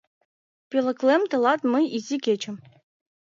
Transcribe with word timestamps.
Пöлеклем 0.69 1.23
тылат 1.29 1.61
мый 1.73 1.85
изи 1.97 2.17
кечым 2.25 2.55